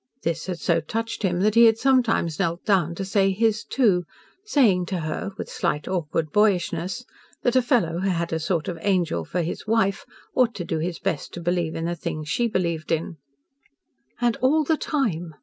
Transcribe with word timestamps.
This 0.23 0.47
had 0.47 0.59
so 0.59 0.81
touched 0.81 1.21
him 1.21 1.41
that 1.41 1.53
he 1.53 1.65
had 1.65 1.77
sometimes 1.77 2.39
knelt 2.39 2.65
down 2.65 2.95
to 2.95 3.05
say 3.05 3.29
his, 3.31 3.63
too, 3.63 4.03
saying 4.43 4.87
to 4.87 5.01
her, 5.01 5.29
with 5.37 5.47
slight 5.47 5.87
awkward 5.87 6.31
boyishness, 6.31 7.05
that 7.43 7.55
a 7.55 7.61
fellow 7.61 7.99
who 7.99 8.09
had 8.09 8.33
a 8.33 8.39
sort 8.39 8.67
of 8.67 8.79
angel 8.81 9.23
for 9.25 9.43
his 9.43 9.67
wife 9.67 10.03
ought 10.33 10.55
to 10.55 10.65
do 10.65 10.79
his 10.79 10.97
best 10.97 11.35
to 11.35 11.39
believe 11.39 11.75
in 11.75 11.85
the 11.85 11.93
things 11.95 12.27
she 12.29 12.47
believed 12.47 12.91
in. 12.91 13.17
"And 14.19 14.37
all 14.37 14.63
the 14.63 14.75
time 14.75 15.35